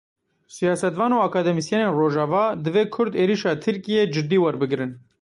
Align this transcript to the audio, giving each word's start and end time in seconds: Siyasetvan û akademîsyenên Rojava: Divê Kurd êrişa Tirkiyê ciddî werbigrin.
Siyasetvan 0.55 1.11
û 1.17 1.19
akademîsyenên 1.27 1.95
Rojava: 1.99 2.45
Divê 2.63 2.83
Kurd 2.93 3.13
êrişa 3.23 3.53
Tirkiyê 3.63 4.03
ciddî 4.15 4.37
werbigrin. 4.45 4.91